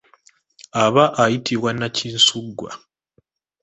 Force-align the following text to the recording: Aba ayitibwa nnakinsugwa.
Aba 0.83 1.03
ayitibwa 1.23 1.69
nnakinsugwa. 1.75 2.69